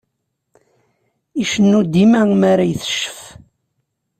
[1.41, 3.19] Icennu dima mara iteccef.